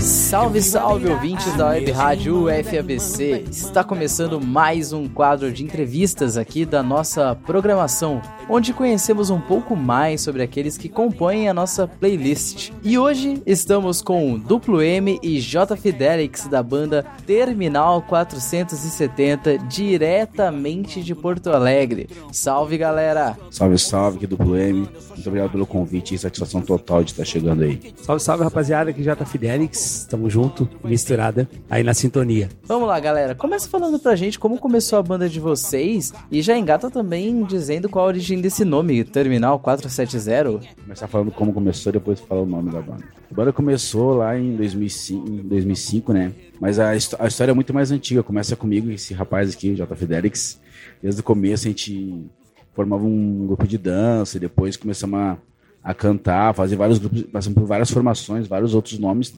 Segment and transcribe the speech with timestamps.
[0.00, 3.46] Salve, salve ouvintes da Web Rádio UFABC!
[3.50, 9.76] Está começando mais um quadro de entrevistas aqui da nossa programação, onde conhecemos um pouco
[9.76, 12.70] mais sobre aqueles que compõem a nossa playlist.
[12.82, 21.14] E hoje estamos com Duplo M e J Fidelix da banda Terminal 470, diretamente de
[21.14, 22.08] Porto Alegre.
[22.32, 23.36] Salve galera!
[23.50, 24.88] Salve, salve, que Duplo M.
[25.10, 27.92] Muito obrigado pelo convite e satisfação total de estar chegando aí.
[28.02, 30.06] Salve, salve rapaziada, aqui J Fidelix.
[30.08, 32.48] Tamo junto, misturada aí na sintonia.
[32.64, 33.34] Vamos lá, galera.
[33.34, 37.88] Começa falando pra gente como começou a banda de vocês e já engata também dizendo
[37.88, 40.60] qual a origem desse nome, Terminal 470.
[40.82, 43.04] Começar falando como começou, depois falar o nome da banda.
[43.30, 46.32] A banda começou lá em 2005, em 2005 né?
[46.60, 48.22] Mas a, a história é muito mais antiga.
[48.22, 49.94] Começa comigo, esse rapaz aqui, J.
[49.94, 50.60] Fidelix.
[51.02, 52.26] Desde o começo a gente
[52.74, 55.38] formava um grupo de dança e depois começamos a,
[55.82, 59.34] a cantar, fazer vários grupos, passamos por várias formações, vários outros nomes,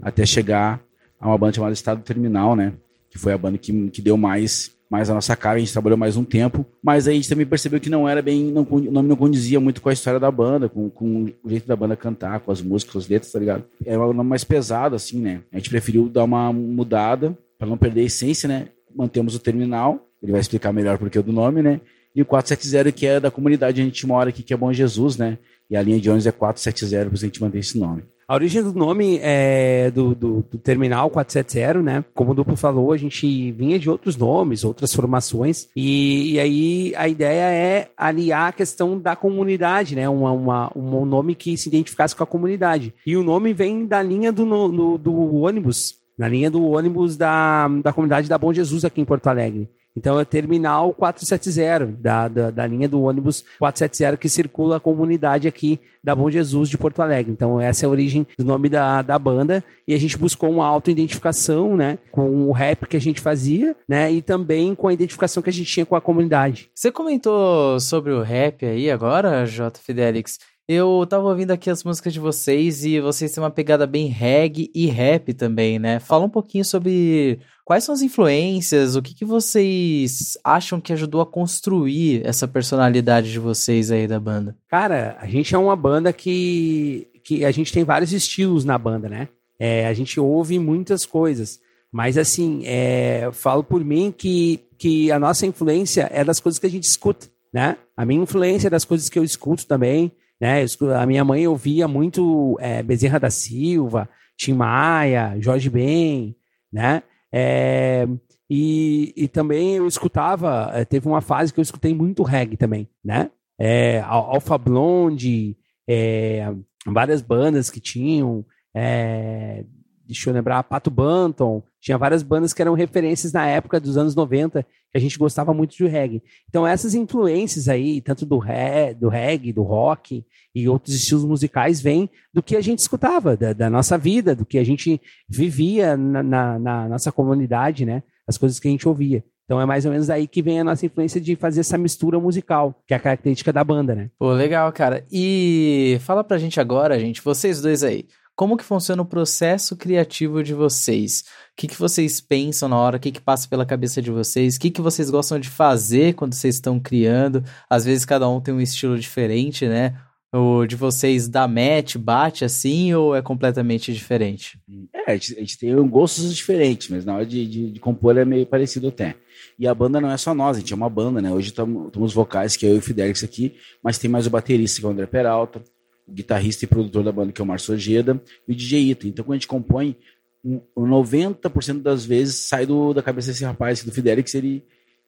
[0.00, 0.80] até chegar
[1.18, 2.72] a uma banda chamada Estado Terminal, né?
[3.10, 5.98] Que foi a banda que, que deu mais, mais a nossa cara, a gente trabalhou
[5.98, 8.80] mais um tempo, mas aí a gente também percebeu que não era bem, não, o
[8.92, 11.96] nome não condizia muito com a história da banda, com, com o jeito da banda
[11.96, 13.64] cantar, com as músicas, as letras, tá ligado?
[13.84, 15.40] Era um nome mais pesado, assim, né?
[15.52, 18.68] A gente preferiu dar uma mudada, para não perder a essência, né?
[18.94, 21.80] Mantemos o Terminal, ele vai explicar melhor porque do nome, né?
[22.14, 25.16] E o 470, que é da comunidade, a gente mora aqui, que é Bom Jesus,
[25.16, 25.38] né?
[25.68, 28.04] E a linha de ônibus é 470, por isso a gente mantém esse nome.
[28.34, 32.04] A origem do nome é do, do, do Terminal 470, né?
[32.12, 36.92] Como o Duplo falou, a gente vinha de outros nomes, outras formações, e, e aí
[36.96, 40.08] a ideia é aliar a questão da comunidade, né?
[40.08, 42.92] Uma, uma- um nome que se identificasse com a comunidade.
[43.06, 47.68] E o nome vem da linha do, do, do ônibus, na linha do ônibus da,
[47.84, 49.70] da comunidade da Bom Jesus aqui em Porto Alegre.
[49.96, 55.46] Então é Terminal 470, da, da, da linha do ônibus 470 que circula a comunidade
[55.46, 57.32] aqui da Bom Jesus de Porto Alegre.
[57.32, 60.66] Então essa é a origem do nome da, da banda e a gente buscou uma
[60.66, 65.42] auto-identificação, né, com o rap que a gente fazia, né, e também com a identificação
[65.42, 66.70] que a gente tinha com a comunidade.
[66.74, 69.78] Você comentou sobre o rap aí agora, J.
[69.80, 70.38] Fidelix.
[70.66, 74.70] Eu tava ouvindo aqui as músicas de vocês e vocês têm uma pegada bem reggae
[74.74, 76.00] e rap também, né?
[76.00, 81.20] Fala um pouquinho sobre quais são as influências, o que, que vocês acham que ajudou
[81.20, 84.56] a construir essa personalidade de vocês aí da banda.
[84.66, 89.06] Cara, a gente é uma banda que, que a gente tem vários estilos na banda,
[89.06, 89.28] né?
[89.58, 91.60] É, a gente ouve muitas coisas.
[91.92, 96.66] Mas assim, é, falo por mim que, que a nossa influência é das coisas que
[96.66, 97.76] a gente escuta, né?
[97.94, 100.64] A minha influência é das coisas que eu escuto também, né?
[101.00, 106.34] A minha mãe ouvia muito é, Bezerra da Silva, Tim Maia, Jorge Ben,
[106.72, 107.02] né?
[107.32, 108.06] É,
[108.48, 112.88] e, e também eu escutava, eh, teve uma fase que eu escutei muito reggae também,
[113.04, 113.30] né?
[113.58, 115.56] É, Al- Alpha Blonde,
[115.88, 116.52] é,
[116.86, 119.64] várias bandas que tinham, é,
[120.06, 124.14] deixa eu lembrar, Pato Banton, tinha várias bandas que eram referências na época dos anos
[124.14, 126.22] 90, que a gente gostava muito de reggae.
[126.48, 130.24] Então essas influências aí, tanto do, re, do reggae, do rock
[130.54, 134.46] e outros estilos musicais, vêm do que a gente escutava, da, da nossa vida, do
[134.46, 138.02] que a gente vivia na, na- na nossa comunidade, né?
[138.26, 139.22] As coisas que a gente ouvia.
[139.44, 142.18] Então é mais ou menos aí que vem a nossa influência de fazer essa mistura
[142.18, 144.08] musical, que é a característica da banda, né?
[144.18, 145.04] Pô, legal, cara.
[145.12, 148.06] E fala pra gente agora, gente, vocês dois aí.
[148.36, 151.24] Como que funciona o processo criativo de vocês?
[151.52, 152.96] O que, que vocês pensam na hora?
[152.96, 154.56] O que, que passa pela cabeça de vocês?
[154.56, 157.44] O que, que vocês gostam de fazer quando vocês estão criando?
[157.70, 159.96] Às vezes cada um tem um estilo diferente, né?
[160.32, 164.58] O de vocês dá match, bate assim, ou é completamente diferente?
[164.92, 168.18] É, a gente, a gente tem gostos diferentes, mas na hora de, de, de compor
[168.18, 169.14] é meio parecido até.
[169.56, 171.30] E a banda não é só nós, a gente é uma banda, né?
[171.30, 174.30] Hoje estamos os vocais, que é eu e o Fidelix aqui, mas tem mais o
[174.30, 175.62] baterista, que é o André Peralta,
[176.08, 179.06] guitarrista e produtor da banda, que é o Márcio Ojeda, e o DJ Ito.
[179.08, 179.96] Então, quando a gente compõe,
[180.44, 184.62] um- 90% das vezes sai do, da cabeça desse rapaz, do Fidelix, ele,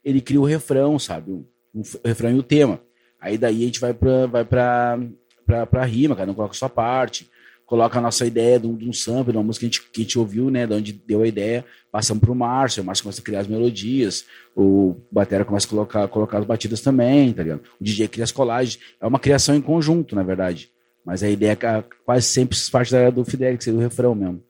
[0.05, 1.32] ele cria o refrão, sabe?
[1.32, 1.47] O
[2.05, 2.81] refrão e o tema.
[3.20, 4.99] Aí daí a gente vai pra, vai pra,
[5.44, 7.29] pra, pra rima, cada um coloca a sua parte,
[7.67, 9.91] coloca a nossa ideia de um, de um sample, de uma música que a, gente,
[9.91, 10.67] que a gente ouviu, né?
[10.67, 14.25] De onde deu a ideia, passamos pro Márcio, o Márcio começa a criar as melodias,
[14.55, 17.62] o Batera começa a colocar, colocar as batidas também, tá ligado?
[17.79, 18.79] O DJ cria as colagens.
[19.00, 20.70] É uma criação em conjunto, na verdade.
[21.06, 24.43] Mas a ideia é quase sempre parte da, do Fidelix, do refrão mesmo.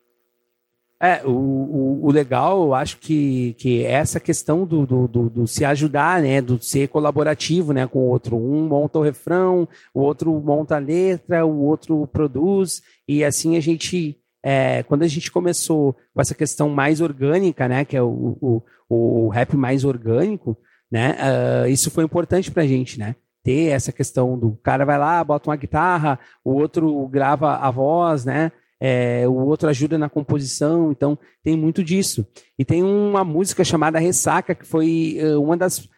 [0.98, 5.28] É, o, o, o legal, eu acho que, que é essa questão do, do, do,
[5.28, 6.40] do se ajudar, né?
[6.40, 7.86] Do ser colaborativo, né?
[7.86, 8.38] Com o outro.
[8.38, 13.60] Um monta o refrão, o outro monta a letra, o outro produz, e assim a
[13.60, 18.38] gente é, quando a gente começou com essa questão mais orgânica, né, que é o,
[18.40, 20.56] o, o rap mais orgânico,
[20.88, 21.16] né,
[21.64, 25.48] uh, isso foi importante pra gente, né, ter essa questão do cara vai lá, bota
[25.48, 28.50] uma guitarra, o outro grava a voz, né,
[28.80, 32.26] é, o outro ajuda na composição, então tem muito disso.
[32.58, 35.88] E tem uma música chamada Ressaca, que foi uh, uma das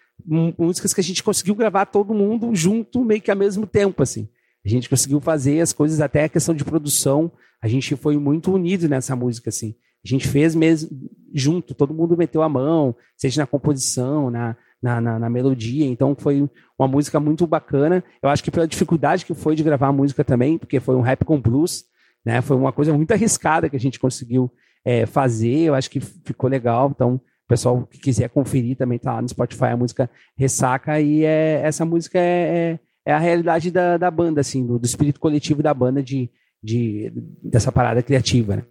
[0.58, 4.28] músicas que a gente conseguiu gravar todo mundo junto, meio que ao mesmo tempo, assim.
[4.62, 8.52] A gente conseguiu fazer as coisas, até a questão de produção, a gente foi muito
[8.52, 9.74] unido nessa música, assim.
[10.04, 10.90] A gente fez mesmo
[11.32, 15.86] junto, todo mundo meteu a mão, seja na composição, na, na, na, na, melodia.
[15.86, 16.48] Então foi
[16.78, 18.02] uma música muito bacana.
[18.22, 21.00] Eu acho que pela dificuldade que foi de gravar a música também, porque foi um
[21.00, 21.84] rap com blues,
[22.25, 22.40] né?
[22.40, 24.50] Foi uma coisa muito arriscada que a gente conseguiu
[24.84, 25.60] é, fazer.
[25.60, 26.90] Eu acho que ficou legal.
[26.94, 31.00] Então, o pessoal que quiser conferir também tá lá no Spotify a música Ressaca.
[31.00, 34.86] E é, essa música é, é, é a realidade da, da banda, assim, do, do
[34.86, 36.31] espírito coletivo da banda de
[36.62, 38.64] de, dessa parada criativa, né?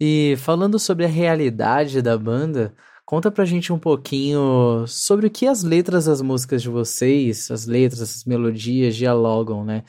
[0.00, 2.74] E falando sobre a realidade da banda,
[3.10, 7.66] conta pra gente um pouquinho sobre o que as letras das músicas de vocês, as
[7.66, 9.82] letras, as melodias dialogam, né?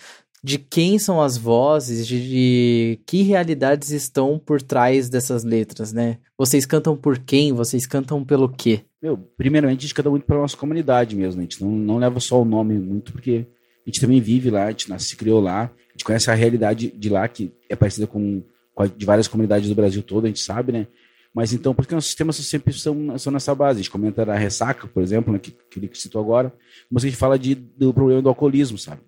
[0.43, 6.17] De quem são as vozes, de, de que realidades estão por trás dessas letras, né?
[6.35, 7.53] Vocês cantam por quem?
[7.53, 8.85] Vocês cantam pelo quê?
[8.99, 12.19] Meu, primeiramente a gente canta muito pela nossa comunidade mesmo, a gente não, não leva
[12.19, 13.45] só o nome muito, porque
[13.85, 16.33] a gente também vive lá, a gente nasce, se criou lá, a gente conhece a
[16.33, 18.41] realidade de lá, que é parecida com,
[18.73, 20.87] com a, de várias comunidades do Brasil todo, a gente sabe, né?
[21.33, 23.79] Mas então, porque nossos sistemas sempre são, são nessa base.
[23.79, 26.53] A gente comenta da ressaca, por exemplo, né, que, que ele citou agora,
[26.89, 29.01] mas a gente fala de, do problema do alcoolismo, sabe?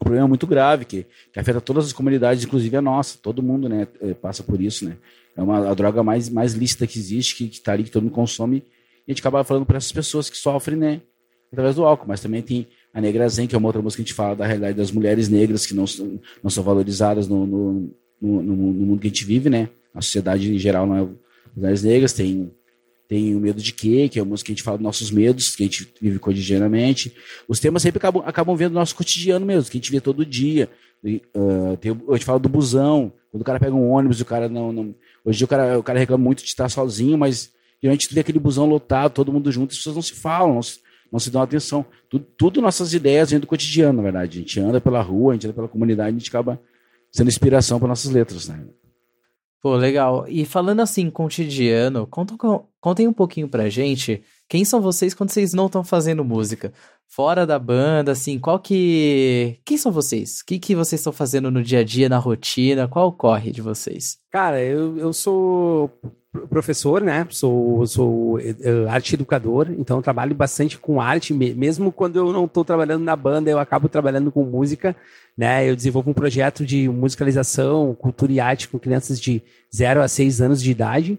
[0.00, 3.18] Um problema muito grave que, que afeta todas as comunidades, inclusive a nossa.
[3.20, 4.96] Todo mundo né, é, passa por isso, né?
[5.36, 8.02] É uma a droga mais, mais lícita que existe, que, que tá ali, que todo
[8.02, 8.64] mundo consome.
[9.06, 11.00] E a gente acaba falando para essas pessoas que sofrem, né?
[11.52, 12.06] Através do álcool.
[12.08, 14.36] Mas também tem a Negra Zen, que é uma outra música que a gente fala
[14.36, 15.84] da realidade das mulheres negras que não,
[16.42, 19.68] não são valorizadas no, no, no, no mundo que a gente vive, né?
[19.94, 21.08] A sociedade em geral não é
[21.56, 22.12] mulheres negras.
[22.12, 22.50] Tem,
[23.08, 25.10] tem o Medo de Quê, que é uma música que a gente fala dos nossos
[25.10, 27.14] medos, que a gente vive cotidianamente.
[27.48, 30.26] Os temas sempre acabam, acabam vendo o nosso cotidiano mesmo, que a gente vê todo
[30.26, 30.68] dia.
[31.02, 34.26] Uh, tem, a gente fala do busão, quando o cara pega um ônibus e o
[34.26, 34.72] cara não.
[34.72, 38.20] não hoje o cara, o cara reclama muito de estar sozinho, mas geralmente tu vê
[38.20, 40.80] aquele busão lotado, todo mundo junto, as pessoas não se falam, não se,
[41.12, 41.86] não se dão atenção.
[42.08, 44.38] Tudo, tudo nossas ideias vêm do cotidiano, na verdade.
[44.38, 46.60] A gente anda pela rua, a gente anda pela comunidade, a gente acaba
[47.10, 48.64] sendo inspiração para nossas letras, né?
[49.60, 50.24] Pô, legal.
[50.28, 52.34] E falando assim, cotidiano, conta,
[52.80, 56.72] contem um pouquinho pra gente quem são vocês quando vocês não estão fazendo música.
[57.08, 59.58] Fora da banda, assim, qual que.
[59.64, 60.40] Quem são vocês?
[60.40, 62.86] O que, que vocês estão fazendo no dia a dia, na rotina?
[62.86, 64.18] Qual corre de vocês?
[64.30, 65.90] Cara, eu, eu sou
[66.50, 67.26] professor, né?
[67.30, 68.54] Sou, sou eh,
[68.88, 73.50] arte educador, então trabalho bastante com arte, mesmo quando eu não estou trabalhando na banda,
[73.50, 74.94] eu acabo trabalhando com música,
[75.36, 75.68] né?
[75.68, 79.42] Eu desenvolvo um projeto de musicalização, cultura e arte com crianças de
[79.74, 81.18] 0 a 6 anos de idade,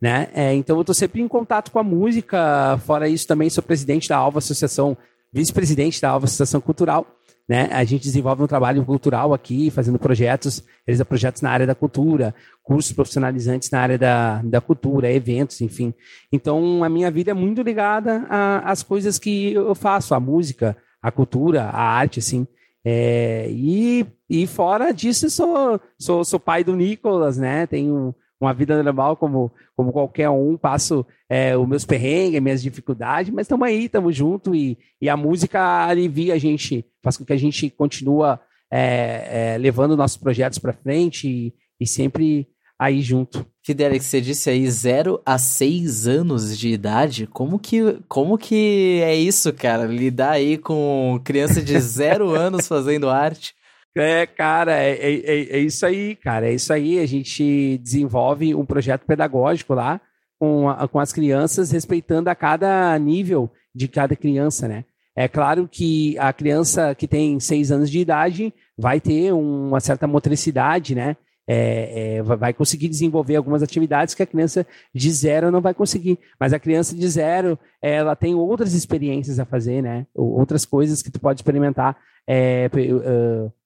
[0.00, 0.28] né?
[0.34, 4.08] É, então eu estou sempre em contato com a música, fora isso também sou presidente
[4.08, 4.96] da Alva Associação,
[5.32, 7.06] vice-presidente da Alva Associação Cultural,
[7.48, 7.68] né?
[7.70, 12.34] A gente desenvolve um trabalho cultural aqui, fazendo projetos, realiza projetos na área da cultura,
[12.62, 15.94] cursos profissionalizantes na área da, da cultura, eventos, enfim.
[16.32, 18.26] Então, a minha vida é muito ligada
[18.64, 22.46] às coisas que eu faço, a música, a cultura, a arte, assim.
[22.84, 27.66] É, e, e fora disso, sou, sou, sou pai do Nicolas, né?
[27.66, 33.32] Tenho uma vida normal como, como qualquer um, passo é, os meus perrengues, minhas dificuldades,
[33.32, 37.32] mas estamos aí, estamos juntos e, e a música alivia a gente, faz com que
[37.32, 38.40] a gente continua
[38.70, 43.46] é, é, levando nossos projetos para frente e, e, sempre aí junto.
[43.64, 49.14] Fidelix, você disse aí 0 a 6 anos de idade, como que, como que é
[49.14, 49.86] isso, cara?
[49.86, 53.54] Lidar aí com criança de 0 anos fazendo arte?
[53.96, 56.46] É, cara, é, é, é, é, isso aí, cara.
[56.48, 56.98] É isso aí.
[56.98, 60.00] A gente desenvolve um projeto pedagógico lá
[60.38, 64.84] com, a, com as crianças, respeitando a cada nível de cada criança, né?
[65.16, 70.06] É claro que a criança que tem seis anos de idade vai ter uma certa
[70.06, 71.16] motricidade, né?
[71.48, 76.18] É, é, vai conseguir desenvolver algumas atividades que a criança de zero não vai conseguir.
[76.40, 80.06] Mas a criança de zero, ela tem outras experiências a fazer, né?
[80.14, 82.68] Outras coisas que tu pode experimentar é,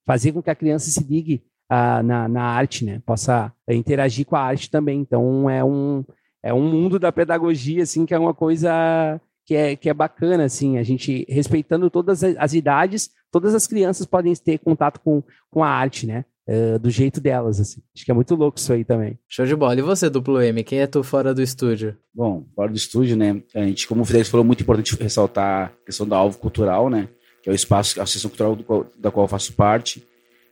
[0.05, 3.01] fazer com que a criança se ligue uh, na, na arte, né?
[3.05, 4.99] Possa interagir com a arte também.
[4.99, 6.03] Então é um
[6.43, 10.45] é um mundo da pedagogia assim que é uma coisa que é, que é bacana
[10.45, 15.23] assim, a gente respeitando todas as, as idades, todas as crianças podem ter contato com,
[15.49, 16.25] com a arte, né?
[16.51, 17.81] Uh, do jeito delas, assim.
[17.95, 19.17] Acho que é muito louco isso aí também.
[19.27, 19.73] Show de bola.
[19.77, 21.95] E você, duplo M, quem é tu fora do estúdio?
[22.13, 23.41] Bom, fora do estúdio, né?
[23.55, 27.07] A gente, como o Fidel falou, muito importante ressaltar a questão do alvo cultural, né?
[27.41, 30.05] que é o espaço, a Associação Cultural do qual, da qual eu faço parte.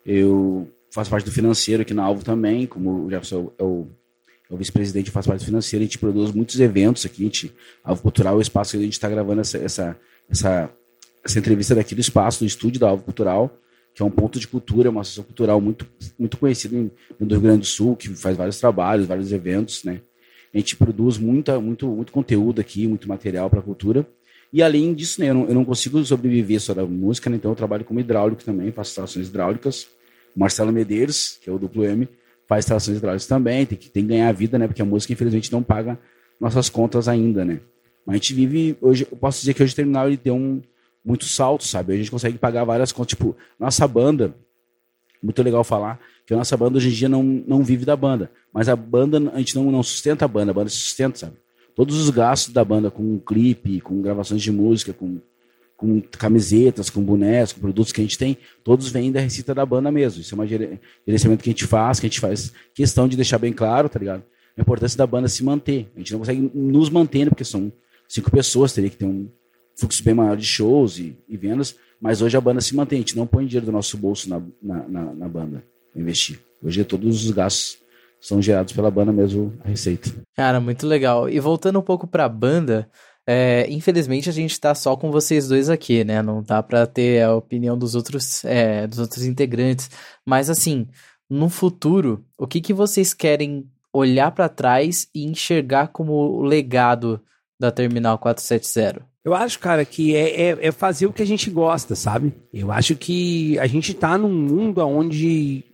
[0.06, 3.88] Eu faço parte do financeiro aqui na Alvo também, como o Jefferson é o,
[4.50, 7.54] é o vice-presidente, faço parte do financeiro, a gente produz muitos eventos aqui, a gente,
[7.84, 10.70] Alvo Cultural é o espaço que a gente está gravando essa, essa, essa,
[11.24, 13.56] essa entrevista daqui do espaço, do estúdio da Alvo Cultural,
[14.00, 15.86] que é um ponto de cultura, uma associação cultural muito,
[16.18, 16.90] muito conhecida
[17.20, 20.00] no Rio Grande do Sul, que faz vários trabalhos, vários eventos, né?
[20.54, 24.08] A gente produz muita, muito, muito conteúdo aqui, muito material para a cultura.
[24.54, 27.52] E além disso, né, eu, não, eu não consigo sobreviver só da música, né, então
[27.52, 29.84] eu trabalho como hidráulico também, faço instalações hidráulicas.
[30.34, 32.08] O Marcelo Medeiros, que é o duplo M,
[32.48, 35.52] faz instalações hidráulicas também, tem que, tem que ganhar vida, né, porque a música, infelizmente,
[35.52, 36.00] não paga
[36.40, 37.60] nossas contas ainda, né.
[38.06, 40.62] Mas a gente vive, hoje, eu posso dizer que hoje o terminal ele tem um,
[41.04, 41.94] muito salto, sabe?
[41.94, 44.36] A gente consegue pagar várias contas, tipo, nossa banda,
[45.22, 48.32] muito legal falar, que a nossa banda hoje em dia não, não vive da banda,
[48.54, 51.34] mas a banda, a gente não, não sustenta a banda, a banda se sustenta, sabe?
[51.80, 55.22] todos os gastos da banda com clipe, com gravações de música, com,
[55.78, 59.66] com camisetas, com bonecos, com produtos que a gente tem, todos vêm da receita da
[59.66, 60.20] banda mesmo.
[60.20, 63.38] Isso é um gerenciamento que a gente faz, que a gente faz questão de deixar
[63.38, 64.24] bem claro, tá ligado?
[64.58, 65.90] A importância da banda se manter.
[65.96, 67.72] A gente não consegue nos manter, porque são
[68.10, 69.30] cinco pessoas, teria que ter um
[69.80, 73.02] fluxo bem maior de shows e, e vendas, mas hoje a banda se mantém, a
[73.02, 75.64] gente não põe dinheiro do nosso bolso na, na, na, na banda,
[75.96, 76.40] investir.
[76.62, 77.78] Hoje todos os gastos
[78.20, 80.12] são gerados pela banda mesmo a receita.
[80.36, 81.30] Cara, muito legal.
[81.30, 82.90] E voltando um pouco pra banda,
[83.26, 86.22] é, infelizmente a gente tá só com vocês dois aqui, né?
[86.22, 89.90] Não dá pra ter a opinião dos outros, é, dos outros integrantes.
[90.26, 90.88] Mas assim,
[91.30, 97.22] no futuro, o que, que vocês querem olhar para trás e enxergar como o legado
[97.60, 99.09] da Terminal 470?
[99.24, 102.34] Eu acho, cara, que é, é, é, fazer o que a gente gosta, sabe?
[102.54, 105.66] Eu acho que a gente tá num mundo onde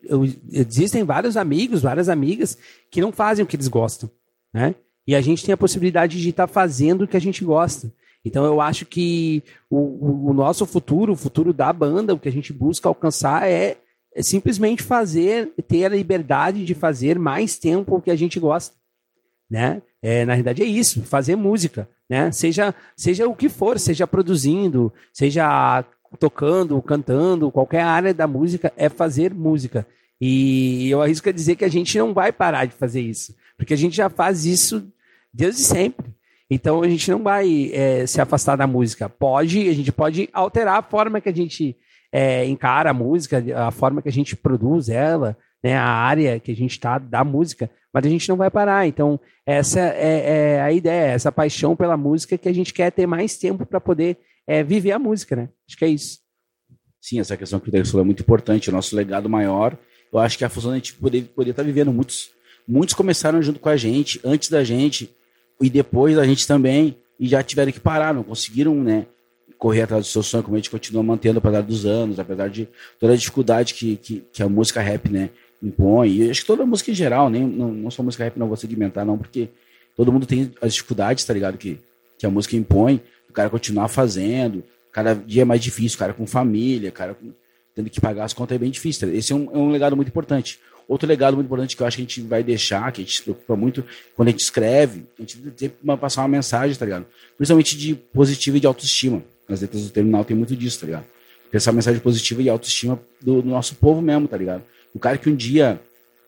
[0.52, 2.58] existem vários amigos, várias amigas
[2.90, 4.10] que não fazem o que eles gostam,
[4.54, 4.74] né?
[5.08, 7.94] E a gente tem a possibilidade de estar tá fazendo o que a gente gosta.
[8.25, 12.32] Então eu acho que o, o, nosso futuro, o futuro da banda, o que a
[12.32, 13.78] gente busca alcançar é,
[14.16, 18.75] é simplesmente fazer, ter a liberdade de fazer mais tempo o que a gente gosta,
[19.48, 19.84] né?
[20.06, 22.32] É, na realidade é isso, fazer música né?
[22.32, 25.84] Seja, seja o que for, seja produzindo, seja
[26.20, 29.86] tocando, cantando, qualquer área da música é fazer música.
[30.22, 33.74] E eu arrisco a dizer que a gente não vai parar de fazer isso, porque
[33.74, 34.88] a gente já faz isso
[35.34, 36.14] desde sempre.
[36.50, 39.10] Então a gente não vai é, se afastar da música.
[39.10, 41.76] Pode, a gente pode alterar a forma que a gente
[42.12, 46.51] é, encara a música, a forma que a gente produz ela, né, a área que
[46.51, 48.86] a gente está da música, mas a gente não vai parar.
[48.86, 53.07] Então, essa é, é, a ideia, essa paixão pela música que a gente quer ter
[53.07, 55.50] mais tempo para poder é, viver a música, né?
[55.67, 56.19] Acho que é isso.
[57.01, 58.69] Sim, essa questão que o falou é muito importante.
[58.69, 59.75] O nosso legado maior,
[60.13, 61.91] eu acho que é a função da gente poder poder estar tá vivendo.
[61.91, 62.29] Muitos,
[62.67, 65.10] muitos começaram junto com a gente, antes da gente
[65.60, 69.07] e depois da gente também, e já tiveram que parar, não conseguiram, né?
[69.57, 72.67] correr atrás do seu sonho, como a gente continua mantendo apesar dos anos, apesar de
[73.00, 75.29] toda a dificuldade que, que, que a música rap, né,
[75.62, 76.10] impõe.
[76.10, 78.58] E acho que toda música em geral, nem, não, não só música rap, não vou
[78.58, 79.50] segmentar, não, porque
[79.96, 81.58] todo mundo tem as dificuldades, tá ligado?
[81.58, 81.80] Que,
[82.18, 86.14] que a música impõe, o cara continuar fazendo, cada dia é mais difícil, o cara
[86.14, 87.32] com família, cara com,
[87.76, 89.08] tendo que pagar as contas é bem difícil.
[89.08, 90.60] Tá Esse é um, é um legado muito importante.
[90.88, 93.18] Outro legado muito importante que eu acho que a gente vai deixar, que a gente
[93.18, 93.84] se preocupa muito
[94.16, 97.06] quando a gente escreve, a gente tem que passar uma mensagem, tá ligado?
[97.36, 99.24] Principalmente de positiva e de autoestima.
[99.50, 101.06] As letras do terminal tem muito disso, tá ligado?
[101.52, 104.64] Pensar mensagem positiva e autoestima do, do nosso povo mesmo, tá ligado?
[104.96, 105.80] O cara que um dia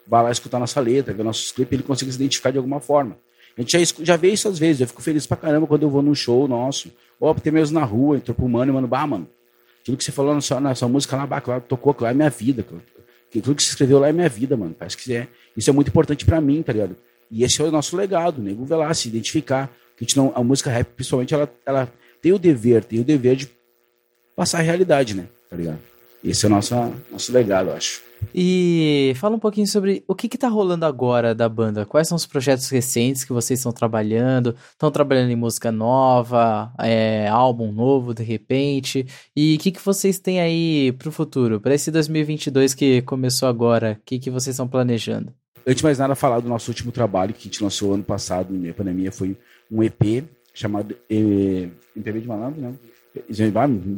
[0.05, 3.17] vai lá escutar nossa letra, ver nossos clipes, ele consegue se identificar de alguma forma.
[3.57, 5.89] A gente já, já vê isso às vezes, eu fico feliz pra caramba quando eu
[5.89, 9.07] vou num show nosso, ou até mesmo na rua, entrou pro mano e mano, bah,
[9.07, 9.27] mano,
[9.81, 12.13] aquilo que você falou na sua, na sua música lá, bah, claro, tocou, lá é
[12.13, 12.63] minha vida,
[13.29, 15.87] aquilo que você escreveu lá é minha vida, mano, parece que é, isso é muito
[15.87, 16.95] importante pra mim, tá ligado?
[17.31, 20.43] E esse é o nosso legado, nego vai lá se identificar, a, gente não, a
[20.43, 23.49] música rap, principalmente, ela, ela tem o dever, tem o dever de
[24.35, 25.79] passar a realidade, né, tá ligado?
[26.23, 26.75] Esse é o nosso,
[27.11, 28.06] nosso legado, eu acho.
[28.33, 31.85] E fala um pouquinho sobre o que está rolando agora da banda.
[31.85, 34.55] Quais são os projetos recentes que vocês estão trabalhando?
[34.71, 39.05] Estão trabalhando em música nova, é, álbum novo de repente?
[39.35, 41.59] E o que, que vocês têm aí para o futuro?
[41.59, 45.33] Para esse 2022 que começou agora, o que, que vocês estão planejando?
[45.65, 48.53] Antes de mais nada, falar do nosso último trabalho que a gente lançou ano passado,
[48.53, 49.35] na pandemia, foi
[49.69, 52.73] um EP chamado MPB de Malandro, né?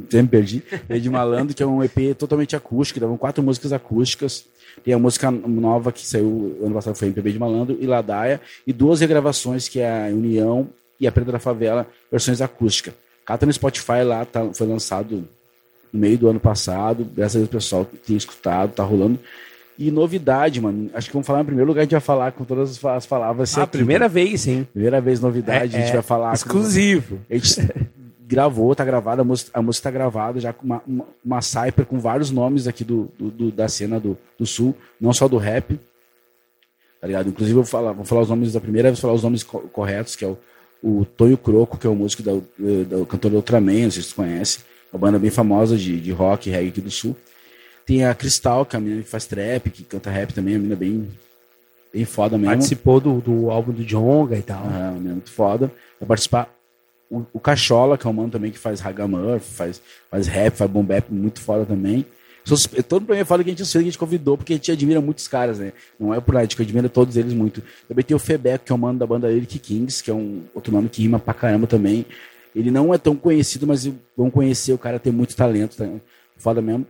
[0.09, 0.63] Sempre perdi.
[0.89, 4.45] de Malandro, que é um EP totalmente acústico, davam quatro músicas acústicas.
[4.83, 8.71] Tem a música nova que saiu ano passado, foi MPB de Malandro e Ladaia, e
[8.71, 10.67] duas regravações, que é a União
[10.99, 12.93] e a Preta da Favela, versões acústicas.
[13.25, 15.23] Cata no Spotify lá, tá, foi lançado
[15.91, 19.19] no meio do ano passado, graças a Deus o pessoal tem escutado, tá rolando.
[19.77, 20.89] E novidade, mano.
[20.93, 23.57] Acho que vamos falar em primeiro lugar, a gente vai falar com todas as palavras.
[23.57, 24.67] Ah, primeira vez, sim.
[24.73, 26.33] Primeira vez novidade, é, a gente é vai falar.
[26.33, 27.15] Exclusivo.
[27.15, 27.33] Com...
[27.33, 27.69] A gente
[28.29, 31.83] gravou, tá gravada, a música, a música tá gravada já com uma, uma, uma cypher
[31.83, 35.37] com vários nomes aqui do, do, do, da cena do, do sul, não só do
[35.37, 35.79] rap.
[37.01, 37.29] Tá ligado?
[37.29, 39.61] Inclusive, eu vou falar, vou falar os nomes da primeira, vou falar os nomes co
[39.69, 40.37] corretos, que é o,
[40.83, 44.09] o Tonho Croco, que é o músico da, da, do cantor Ultraman, não sei se
[44.09, 47.15] vocês conhecem, uma banda bem famosa de, de rock e reggae aqui do sul.
[47.83, 50.59] Tem a Cristal, que é a menina que faz trap, que canta rap também, a
[50.59, 51.09] menina bem,
[51.91, 52.53] bem foda mesmo.
[52.53, 54.61] Participou do, do álbum do Jonga e tal.
[54.63, 55.71] Ah, muito foda.
[55.99, 56.58] Vai participar
[57.09, 60.69] o, o Cachola, que é um mano também que faz Hagamur, faz, faz rap, faz
[60.69, 62.05] boom bap, muito foda também.
[62.87, 65.27] Todo mundo fala que a gente que a gente convidou, porque a gente admira muitos
[65.27, 65.73] caras, né?
[65.99, 67.61] Não é por nada, a gente admira todos eles muito.
[67.87, 70.43] Também tem o Febeco, que é o mano da banda Eric Kings, que é um
[70.53, 72.05] outro nome que rima pra caramba também.
[72.55, 73.87] Ele não é tão conhecido, mas
[74.17, 75.87] vão conhecer, o cara tem muito talento, tá?
[76.37, 76.87] foda mesmo.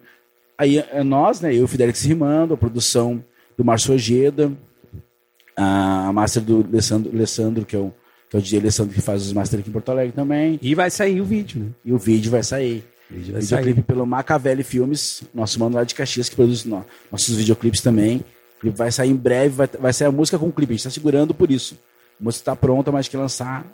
[0.57, 1.53] Aí é nós, né?
[1.53, 3.23] Eu e o Fidelix rimando, a produção
[3.57, 4.51] do Márcio Ojeda,
[5.55, 7.93] a master do Alessandro, Alessandro que é o,
[8.29, 10.59] que é o DJ Alessandro que faz os master aqui em Porto Alegre também.
[10.61, 11.67] E vai sair o vídeo, né?
[11.83, 12.83] E o vídeo vai sair.
[13.09, 13.83] Vídeo vai Videoclipe sair.
[13.83, 18.23] pelo Macavelli Filmes, nosso mano lá de Caxias, que produz no, nossos videoclipes também.
[18.63, 20.73] Ele vai sair em breve, vai, vai sair a música com o clipe.
[20.73, 21.75] A gente tá segurando por isso.
[22.19, 23.65] A música tá pronta, mas que lançar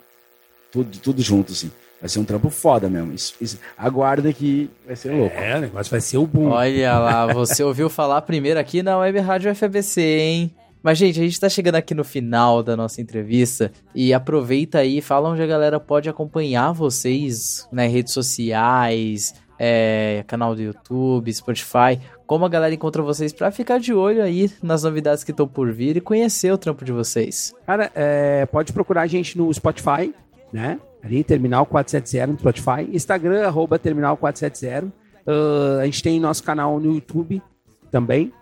[0.72, 1.70] tudo, tudo junto, assim.
[2.00, 3.12] Vai ser um trampo foda mesmo.
[3.12, 3.58] Isso, isso.
[3.76, 5.36] Aguarda que vai ser louco.
[5.36, 6.48] É, o negócio vai ser o boom.
[6.48, 10.55] Olha lá, você ouviu falar primeiro aqui na Web Rádio FBC, hein?
[10.82, 15.00] Mas, gente, a gente tá chegando aqui no final da nossa entrevista e aproveita aí,
[15.00, 22.00] fala onde a galera pode acompanhar vocês, né, redes sociais, é, canal do YouTube, Spotify,
[22.26, 25.72] como a galera encontra vocês para ficar de olho aí nas novidades que estão por
[25.72, 27.54] vir e conhecer o trampo de vocês.
[27.66, 30.14] Cara, é, pode procurar a gente no Spotify,
[30.52, 30.78] né?
[31.02, 32.90] Ali, Terminal 470 no Spotify.
[32.92, 34.86] Instagram, arroba Terminal 470.
[35.26, 37.42] Uh, a gente tem nosso canal no YouTube
[37.90, 38.32] também,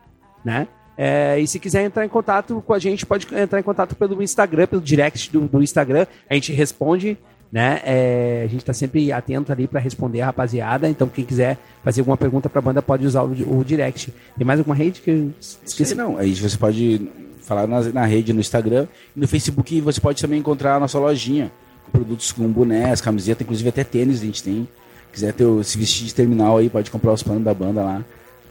[0.44, 0.66] né?
[0.96, 4.22] É, e se quiser entrar em contato com a gente, pode entrar em contato pelo
[4.22, 6.06] Instagram, pelo direct do, do Instagram.
[6.30, 7.18] A gente responde,
[7.50, 7.80] né?
[7.84, 10.88] É, a gente está sempre atento ali para responder a rapaziada.
[10.88, 14.12] Então, quem quiser fazer alguma pergunta para a banda pode usar o, o, direct.
[14.36, 15.94] Tem mais alguma rede que eu esqueci?
[15.94, 17.10] Não, aí você pode
[17.42, 18.86] falar na, na rede, no Instagram.
[19.16, 21.50] E no Facebook você pode também encontrar a nossa lojinha.
[21.86, 24.66] Com produtos com bonés, camiseta, inclusive até tênis a gente tem.
[25.12, 28.04] quiser ter, se vestir de terminal aí, pode comprar os planos da banda lá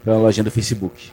[0.04, 1.10] pela lojinha do Facebook.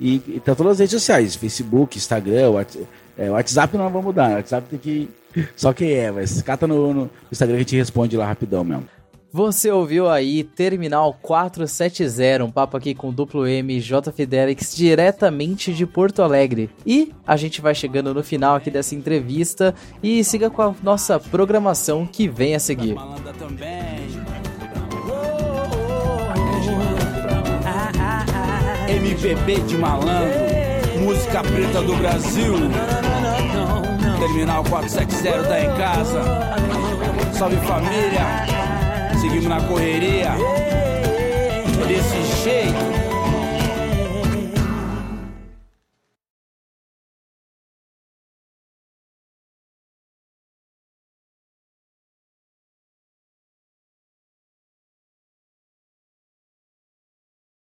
[0.00, 4.36] E, e tá todas as redes sociais, Facebook, Instagram, WhatsApp, é, WhatsApp não vamos mudar,
[4.36, 5.08] WhatsApp tem que.
[5.56, 8.86] Só que é, mas cata no, no Instagram que a gente responde lá rapidão mesmo.
[9.36, 15.74] Você ouviu aí Terminal 470, um papo aqui com o duplo M J Fidelix diretamente
[15.74, 16.70] de Porto Alegre.
[16.86, 21.20] E a gente vai chegando no final aqui dessa entrevista e siga com a nossa
[21.20, 22.96] programação que vem a seguir.
[29.16, 32.54] MPB de malandro, música preta do Brasil.
[34.18, 36.22] Terminal 470 tá em casa.
[37.32, 38.44] Salve família,
[39.18, 40.32] seguimos na correria.
[41.88, 43.05] Desse jeito.